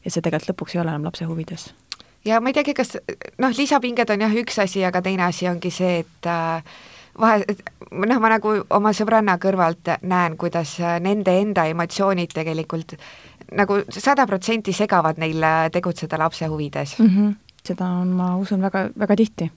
[0.04, 1.74] ja see tegelikult lõpuks ei ole enam lapse huvides
[2.24, 2.96] ja ma ei teagi, kas
[3.38, 6.62] noh, lisapinged on jah üks asi, aga teine asi ongi see, et äh,
[7.20, 7.44] vahe,
[7.90, 12.96] noh, ma nagu oma sõbranna kõrvalt näen, kuidas nende enda emotsioonid tegelikult
[13.54, 17.06] nagu sada protsenti segavad neil tegutseda lapse huvides mm.
[17.06, 17.34] -hmm.
[17.66, 19.50] seda on, ma usun, väga, väga tihti.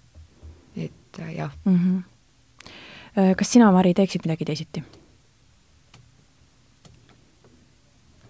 [0.76, 1.76] et äh, jah mm.
[1.76, 3.36] -hmm.
[3.36, 4.84] kas sina, Mari, teeksid midagi teisiti?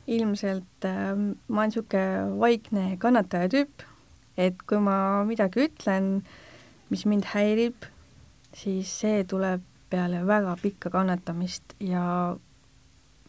[0.08, 3.84] ilmselt äh, ma olen niisugune vaikne kannataja tüüp
[4.38, 6.22] et kui ma midagi ütlen,
[6.90, 7.88] mis mind häirib,
[8.56, 12.36] siis see tuleb peale väga pikka kannatamist ja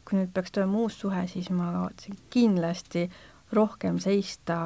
[0.05, 3.09] kui nüüd peaks tulema uus suhe, siis ma kavatsen kindlasti
[3.53, 4.59] rohkem seista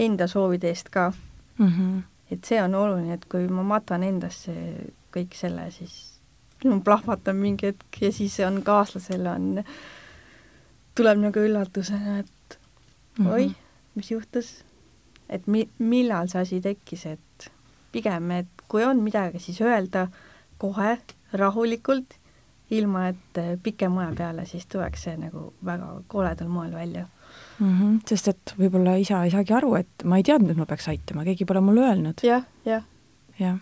[0.00, 1.10] enda soovide eest ka
[1.58, 1.66] mm.
[1.66, 2.02] -hmm.
[2.30, 4.54] et see on oluline, et kui ma matan endasse
[5.16, 6.20] kõik selle, siis
[6.64, 9.64] no plahvatab mingi hetk ja siis on kaaslasele on,
[10.94, 12.58] tuleb nagu üllatusena, et
[13.18, 13.32] mm -hmm.
[13.32, 13.50] oi,
[13.94, 14.64] mis juhtus
[15.30, 17.50] et mi-, millal see asi tekkis, et
[17.92, 20.08] pigem, et kui on midagi, siis öelda
[20.60, 20.98] kohe
[21.32, 22.18] rahulikult,
[22.70, 27.06] ilma et pikema aja peale siis tuleks see nagu väga koledal moel välja
[27.58, 27.78] mm.
[27.78, 27.96] -hmm.
[28.06, 31.24] sest et võib-olla isa ei saagi aru, et ma ei teadnud, et ma peaks aitama,
[31.24, 32.42] keegi pole mulle öelnud ja,.
[32.64, 32.84] jah,
[33.38, 33.38] jah.
[33.38, 33.58] jah,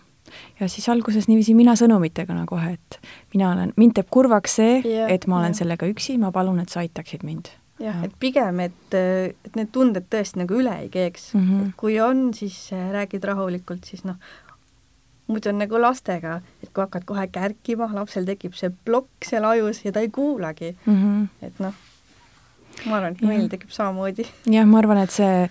[0.59, 2.99] ja siis alguses niiviisi mina sõnumitega kohe, et
[3.33, 5.61] mina olen, mind teeb kurvaks see, et ma olen ja.
[5.63, 7.49] sellega üksi, ma palun, et sa aitaksid mind
[7.79, 11.47] et pigem, et, et need tunded tõesti nagu üle ei keeks mm.
[11.47, 11.73] -hmm.
[11.77, 14.15] kui on, siis äh, räägid rahulikult, siis noh,
[15.27, 19.85] muidu on nagu lastega, et kui hakkad kohe kärkima, lapsel tekib see plokk seal ajus
[19.85, 20.95] ja ta ei kuulagi mm.
[20.95, 21.45] -hmm.
[21.45, 21.73] et noh,
[22.85, 24.25] ma arvan, et meil tekib samamoodi.
[24.45, 25.47] jah, ma arvan, et see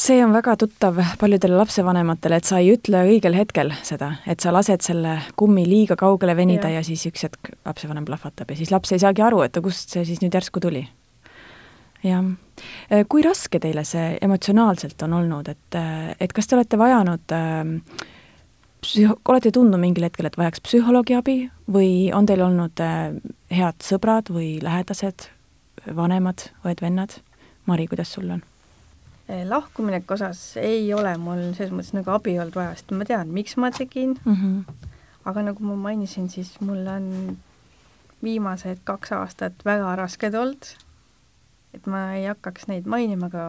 [0.00, 4.52] see on väga tuttav paljudele lapsevanematele, et sa ei ütle õigel hetkel seda, et sa
[4.52, 8.70] lased selle kummi liiga kaugele venida ja, ja siis üks hetk lapsevanem plahvatab ja siis
[8.70, 10.86] laps ei saagi aru, et kust see siis nüüd järsku tuli
[12.04, 12.30] jah.
[12.92, 17.36] Äh, kui raske teile see emotsionaalselt on olnud, et, äh, et kas te olete vajanud
[17.36, 18.06] äh,
[18.82, 21.36] psühho-, olete tundnud mingil hetkel, et vajaks psühholoogi abi
[21.70, 23.16] või on teil olnud äh,
[23.52, 25.28] head sõbrad või lähedased,
[25.96, 27.20] vanemad, õed-vennad?
[27.68, 28.42] Mari, kuidas sul on?
[29.30, 33.32] Äh, lahkumineku osas ei ole mul selles mõttes nagu abi olnud vaja, sest ma tean,
[33.34, 34.86] miks ma tegin mm, -hmm.
[35.30, 37.38] aga nagu ma mainisin, siis mul on
[38.22, 40.74] viimased kaks aastat väga rasked olnud
[41.74, 43.44] et ma ei hakkaks neid mainima, aga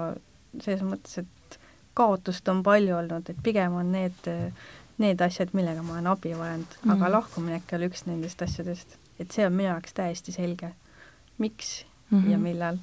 [0.61, 1.59] selles mõttes, et
[1.97, 4.29] kaotust on palju olnud, et pigem on need,
[5.01, 6.93] need asjad, millega ma olen abi vajanud mm, -hmm.
[6.93, 7.11] aga mhm.
[7.11, 8.97] lahkuminek ei ole üks nendest asjadest.
[9.19, 10.73] et see on minu jaoks täiesti selge,
[11.37, 12.31] miks mm -hmm.
[12.31, 12.77] ja millal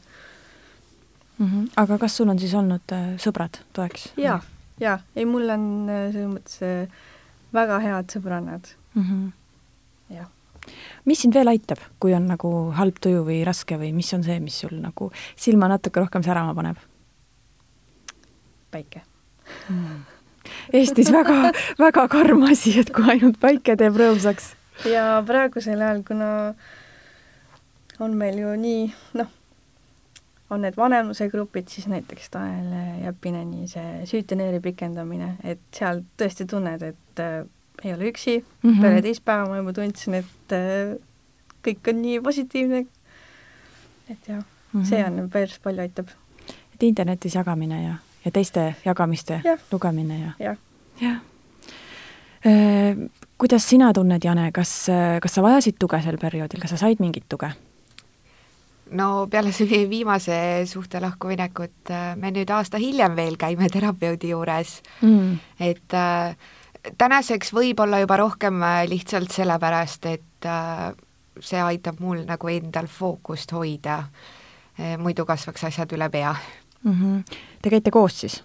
[1.38, 1.46] mm.
[1.46, 1.70] -hmm.
[1.76, 4.12] aga kas sul on siis olnud äh, sõbrad toeks?
[4.16, 4.40] jaa,
[4.80, 6.88] jaa, ei mul on äh, selles mõttes äh,
[7.52, 9.02] väga head sõbrannad mm.
[9.02, 9.32] -hmm.
[10.14, 10.28] jah
[11.08, 14.38] mis sind veel aitab, kui on nagu halb tuju või raske või mis on see,
[14.44, 16.80] mis sul nagu silma natuke rohkem särama paneb?
[18.70, 19.02] päike
[19.68, 20.04] mm..
[20.72, 24.52] Eestis väga, väga karm asi, et kui ainult päike teeb rõõmsaks.
[24.88, 26.30] ja praegusel ajal, kuna
[28.00, 28.86] on meil ju nii,
[29.18, 29.28] noh,
[30.50, 37.24] on need vanemusegrupid, siis näiteks Tanel Jeppineni see süütenööri pikendamine, et seal tõesti tunned, et
[37.84, 38.80] ei ole üksi mm, -hmm.
[38.80, 40.96] peale teist päeva ma juba tundsin, et äh,
[41.66, 42.86] kõik on nii positiivne.
[44.10, 44.84] et jah mm, -hmm.
[44.84, 46.08] see on päris palju aitab.
[46.74, 49.58] et internetis jagamine ja, ja teiste jagamiste ja.
[49.72, 50.56] lugemine ja, ja..
[51.00, 51.20] jah.
[52.46, 54.86] Äh, kuidas sina tunned, Jane, kas,
[55.22, 57.50] kas sa vajasid tuge sel perioodil, kas sa said mingit tuge?
[58.90, 59.50] no peale
[59.90, 66.36] viimase suhte lahkuminekut äh, me nüüd aasta hiljem veel käime terapeudi juures mm., et äh,
[66.98, 70.90] tänaseks võib-olla juba rohkem äh, lihtsalt sellepärast, et äh,
[71.40, 73.98] see aitab mul nagu endal fookust hoida
[74.78, 76.34] äh,, muidu kasvaks asjad üle pea
[76.82, 76.92] mm.
[76.92, 77.40] -hmm.
[77.62, 78.44] Te käite koos siis?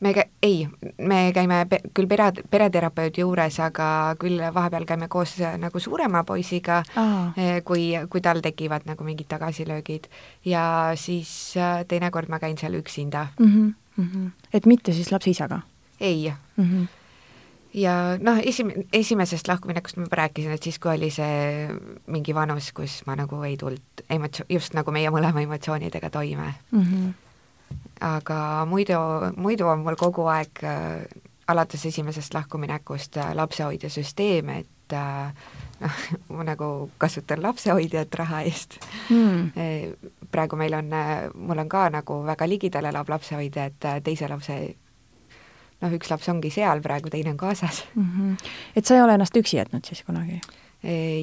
[0.00, 5.38] me kä-, ei, me käime pe-, küll pere, pereterapeudi juures, aga küll vahepeal käime koos
[5.58, 10.04] nagu suurema poisiga, äh, kui, kui tal tekivad nagu mingid tagasilöögid.
[10.44, 11.54] ja siis
[11.88, 13.46] teinekord ma käin seal üksinda mm.
[13.46, 13.74] -hmm.
[13.96, 14.30] Mm -hmm.
[14.52, 15.60] et mitte siis lapse isaga?
[16.00, 16.64] ei mm.
[16.64, 17.05] -hmm
[17.76, 21.68] ja noh, esim-, esimesest lahkuminekust ma juba rääkisin, et siis, kui oli see
[22.12, 26.54] mingi vanus, kus ma nagu ei tulnud emotsioon, just nagu meie mõlema emotsioonidega toime.
[26.72, 26.82] Mm.
[26.82, 27.14] -hmm
[28.00, 28.98] aga muidu,
[29.36, 31.04] muidu on mul kogu aeg äh,
[31.48, 35.32] alates esimesest lahkuminekust äh, lapsehoidjasüsteem, et äh,
[35.80, 36.00] noh,
[36.36, 38.80] ma nagu kasutan lapsehoidjat raha eest.
[39.08, 39.52] Hmm..
[40.30, 40.90] praegu meil on,
[41.34, 44.58] mul on ka nagu väga ligidal elav lapsehoidja, et teise lapse
[45.82, 48.06] noh, üks laps ongi seal praegu, teine on kaasas mm.
[48.12, 48.54] -hmm.
[48.76, 50.40] et sa ei ole ennast üksi jätnud siis kunagi?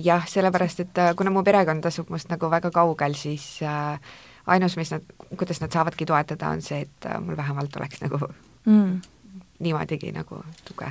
[0.04, 4.00] jah, sellepärast et kuna mu perekond asub must nagu väga kaugel, siis äh,
[4.46, 5.04] ainus, mis nad,
[5.38, 8.20] kuidas nad saavadki toetada, on see, et äh, mul vähemalt oleks nagu
[8.66, 9.02] mm.
[9.64, 10.90] niimoodigi nagu tuge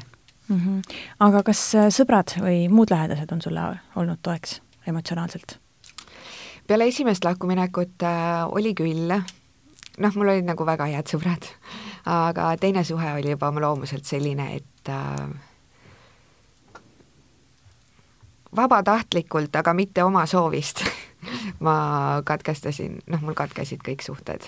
[0.48, 0.60] mm.
[0.60, 0.96] -hmm.
[1.20, 5.58] aga kas äh, sõbrad või muud lähedased on sulle olnud toeks emotsionaalselt?
[6.66, 9.08] peale esimest lahkuminekut äh, oli küll,
[9.98, 11.48] noh, mul olid nagu väga head sõbrad,
[12.06, 15.28] aga teine suhe oli juba oma loomuselt selline, et äh,
[18.56, 20.84] vabatahtlikult, aga mitte oma soovist
[21.66, 21.76] ma
[22.24, 24.46] katkestasin, noh, mul katkesid kõik suhted.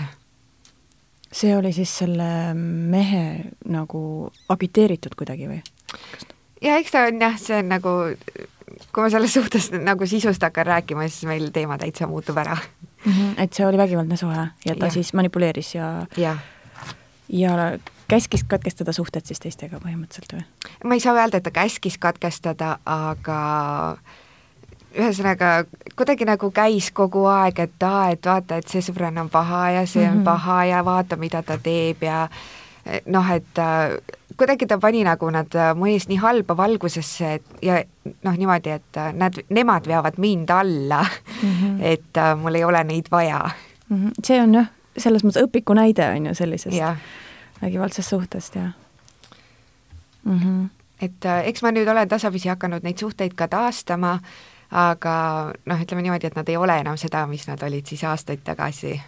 [1.35, 5.63] see oli siis selle mehe nagu agiteeritud kuidagi või?
[6.63, 7.95] ja eks ta on jah, see on nagu,
[8.93, 13.13] kui ma sellest suhtest nagu sisust hakkan rääkima, siis meil teema täitsa muutub ära mm.
[13.13, 14.91] -hmm, et see oli vägivaldne suhe ja ta ja.
[14.91, 16.37] siis manipuleeris ja ja,
[17.29, 20.45] ja käskis katkestada suhted siis teistega põhimõtteliselt või?
[20.85, 23.39] ma ei saa öelda, et ta käskis katkestada, aga
[24.95, 25.65] ühesõnaga
[25.97, 29.87] kuidagi nagu käis kogu aeg, et aa, et vaata, et see sõbranna on paha ja
[29.87, 30.25] see on mm -hmm.
[30.25, 32.29] paha ja vaata, mida ta teeb ja
[33.07, 33.97] noh, et äh,
[34.37, 37.83] kuidagi ta pani nagu nad äh, ees nii halba valgusesse, et ja
[38.23, 41.03] noh, niimoodi, et äh, nad, nemad veavad mind alla
[41.43, 41.83] mm, -hmm.
[41.93, 43.51] et mul ei ole neid vaja
[43.89, 43.97] mm.
[43.97, 44.13] -hmm.
[44.25, 44.67] see on jah,
[44.99, 46.77] selles mõttes õpiku näide on ju sellisest
[47.63, 48.71] vägivaldsest suhtest ja
[50.25, 50.39] mm.
[50.39, 50.69] -hmm.
[51.01, 54.19] et äh, eks ma nüüd olen tasapisi hakanud neid suhteid ka taastama
[54.75, 55.15] aga
[55.67, 59.01] noh, ütleme niimoodi, et nad ei ole enam seda, mis nad olid siis aastaid tagasi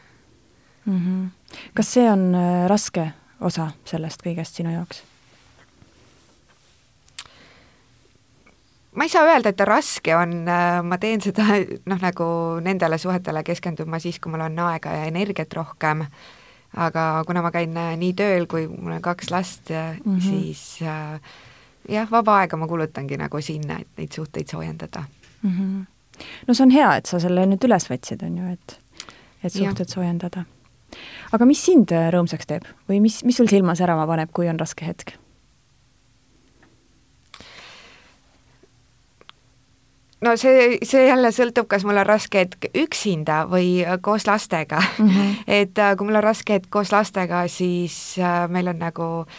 [0.85, 0.99] mm.
[0.99, 1.59] -hmm.
[1.75, 5.03] kas see on äh, raske osa sellest kõigest sinu jaoks?
[8.97, 11.45] Ma ei saa öelda, et ta raske on, äh, ma teen seda
[11.91, 12.29] noh, nagu
[12.65, 16.07] nendele suhetele keskendun ma siis, kui mul on aega ja energiat rohkem,
[16.77, 20.25] aga kuna ma käin äh, nii tööl, kui mul on kaks last mm, -hmm.
[20.25, 21.21] siis äh,
[21.89, 25.05] jah, vaba aega ma kulutangi nagu sinna, et neid suhteid soojendada
[25.43, 25.51] mm.
[25.51, 26.25] -hmm.
[26.49, 28.81] no see on hea, et sa selle nüüd üles võtsid, on ju, et,
[29.45, 30.45] et suhted soojendada.
[31.33, 34.87] aga mis sind rõõmsaks teeb või mis, mis sul silma särama paneb, kui on raske
[34.87, 35.19] hetk?
[40.21, 44.81] No see, see jälle sõltub, kas mul on raske hetk üksinda või äh, koos lastega
[44.81, 45.09] mm.
[45.09, 45.35] -hmm.
[45.61, 48.17] et äh, kui mul on raske hetk koos lastega, siis
[48.49, 49.35] meil on nagu äh,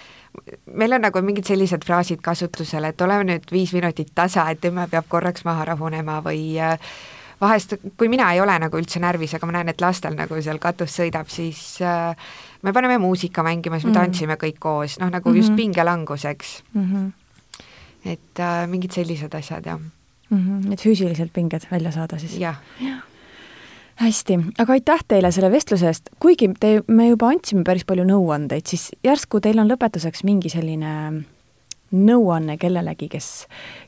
[0.74, 4.88] meil on nagu mingid sellised fraasid kasutusel, et oleme nüüd viis minutit tasa, et emme
[4.92, 6.78] peab korraks maha rahunema või äh,
[7.42, 10.62] vahest, kui mina ei ole nagu üldse närvis, aga ma näen, et lastel nagu seal
[10.64, 12.32] katus sõidab, siis äh,
[12.66, 14.02] me paneme muusika mängima, siis me mm.
[14.02, 15.38] tantsime kõik koos, noh nagu mm -hmm.
[15.38, 16.90] just pingelanguseks mm.
[16.92, 17.12] -hmm.
[18.06, 19.80] et äh, mingid sellised asjad, jah
[20.30, 20.38] mm.
[20.38, 20.74] -hmm.
[20.74, 22.38] et füüsiliselt pinged välja saada siis?
[22.40, 22.98] jah ja
[23.98, 28.68] hästi, aga aitäh teile selle vestluse eest, kuigi te, me juba andsime päris palju nõuandeid,
[28.70, 30.94] siis järsku teil on lõpetuseks mingi selline
[31.92, 33.30] nõuanne kellelegi, kes,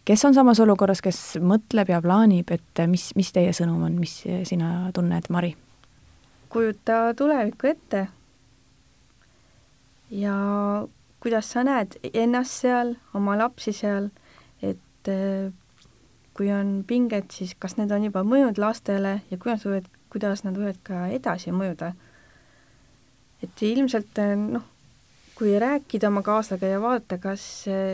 [0.07, 4.21] kes on samas olukorras, kes mõtleb ja plaanib, et mis, mis teie sõnum on, mis
[4.49, 5.55] sina tunned, Mari?
[6.49, 8.07] kujuta tulevikku ette
[10.09, 10.35] ja
[11.21, 14.09] kuidas sa näed ennast seal, oma lapsi seal,
[14.65, 15.11] et
[16.39, 20.43] kui on pinged, siis kas need on juba mõjunud lastele ja kuidas sa võid kuidas
[20.45, 21.93] nad võivad ka edasi mõjuda.
[23.43, 24.63] et ilmselt noh,
[25.35, 27.43] kui rääkida oma kaaslasega ja vaadata, kas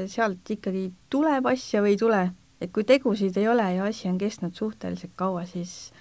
[0.10, 2.22] sealt ikkagi tuleb asja või ei tule,
[2.62, 5.94] et kui tegusid ei ole ja asi on kestnud suhteliselt kaua, siis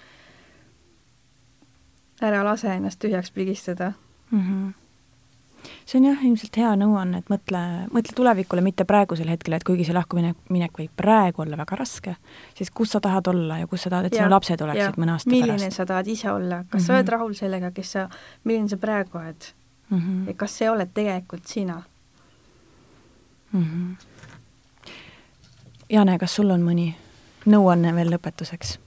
[2.25, 3.91] ära lase ennast tühjaks pigistada
[4.31, 4.39] mm.
[4.39, 4.73] -hmm.
[5.85, 7.61] See on jah, ilmselt hea nõuanne, et mõtle,
[7.93, 12.15] mõtle tulevikule, mitte praegusel hetkel, et kuigi see lahkuminek, minek võib praegu olla väga raske,
[12.57, 15.29] siis kus sa tahad olla ja kus sa tahad, et sinu lapsed oleksid mõne aasta
[15.29, 15.77] milline pärast.
[15.77, 16.85] sa tahad ise olla, kas mm -hmm.
[16.85, 16.97] sa Mhm.
[16.97, 18.09] oled rahul sellega, kes sa,
[18.43, 19.43] milline sa praegu oled
[19.89, 19.99] mm.
[19.99, 20.27] -hmm.
[20.27, 21.83] ja kas see oled tegelikult sina?
[23.51, 23.95] Mm -hmm.
[25.89, 26.93] Jane, kas sul on mõni
[27.45, 28.84] nõuanne veel lõpetuseks?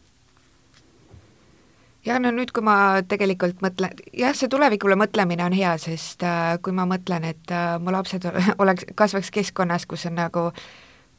[2.08, 6.56] Ja no nüüd, kui ma tegelikult mõtlen, jah, see tulevikule mõtlemine on hea, sest äh,
[6.64, 10.48] kui ma mõtlen, et äh, mu lapsed ole- oleks, kasvaks keskkonnas, kus on nagu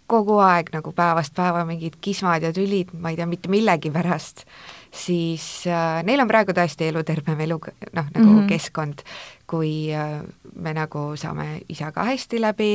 [0.10, 4.42] kogu aeg nagu päevast päeva mingid kismad ja tülid, ma ei tea, mitte millegi pärast,
[4.90, 7.60] siis äh, neil on praegu tõesti elutervem elu,
[7.94, 8.40] noh, nagu mm.
[8.40, 8.50] -hmm.
[8.50, 9.06] keskkond,
[9.48, 10.20] kui äh,
[10.56, 12.74] me nagu saame isaga hästi läbi,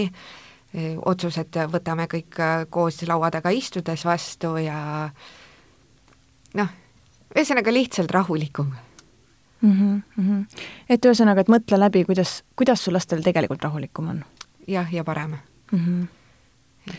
[1.06, 5.10] otsused võtame kõik äh, koos laua taga istudes vastu ja
[6.54, 6.72] noh,
[7.34, 8.72] ühesõnaga lihtsalt rahulikum.
[9.60, 10.02] mm.
[10.18, 10.46] -hmm.
[10.88, 14.24] et ühesõnaga, et mõtle läbi, kuidas, kuidas su lastel tegelikult rahulikum on
[14.66, 15.36] jah, ja parem
[15.72, 15.78] mm.
[15.78, 16.94] -hmm.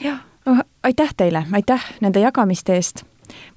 [0.00, 3.04] jah oh,, aitäh teile, aitäh nende jagamiste eest.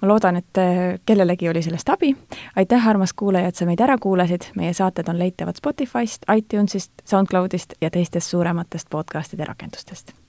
[0.01, 2.16] ma loodan, et äh, kellelegi oli sellest abi.
[2.56, 4.41] aitäh, armas kuulaja, et sa meid ära kuulasid.
[4.56, 10.24] meie saated on leitavad Spotify'st, iTunes'ist, SoundCloud'ist ja teistest suurematest podcast'ide rakendustest